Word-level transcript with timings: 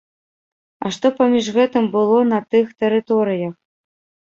А 0.85 0.91
што 0.95 1.11
паміж 1.19 1.51
гэтым 1.59 1.85
было 1.97 2.17
на 2.33 2.41
тых 2.55 2.73
тэрыторыях? 2.83 3.57